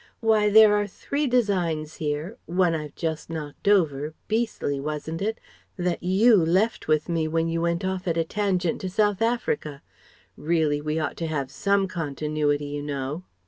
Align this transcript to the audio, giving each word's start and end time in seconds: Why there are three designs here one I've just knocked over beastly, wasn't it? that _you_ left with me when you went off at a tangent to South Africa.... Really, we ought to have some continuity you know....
Why 0.19 0.49
there 0.49 0.73
are 0.75 0.87
three 0.87 1.27
designs 1.27 1.97
here 1.97 2.35
one 2.47 2.73
I've 2.73 2.95
just 2.95 3.29
knocked 3.29 3.67
over 3.67 4.15
beastly, 4.27 4.79
wasn't 4.79 5.21
it? 5.21 5.39
that 5.77 6.01
_you_ 6.01 6.37
left 6.47 6.87
with 6.87 7.07
me 7.07 7.27
when 7.27 7.47
you 7.49 7.61
went 7.61 7.85
off 7.85 8.07
at 8.07 8.17
a 8.17 8.23
tangent 8.23 8.81
to 8.81 8.89
South 8.89 9.21
Africa.... 9.21 9.83
Really, 10.35 10.81
we 10.81 10.97
ought 10.97 11.17
to 11.17 11.27
have 11.27 11.51
some 11.51 11.87
continuity 11.87 12.65
you 12.65 12.81
know.... 12.81 13.25